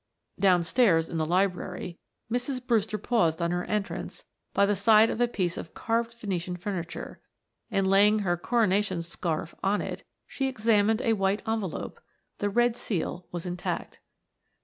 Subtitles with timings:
[0.39, 1.99] Downstairs in the library
[2.31, 2.65] Mrs.
[2.65, 7.19] Brewster paused on her entrance by the side of a piece of carved Venetian furniture
[7.69, 11.99] and laying her coronation scarf on it, she examined a white envelope
[12.39, 13.99] the red seal was intact.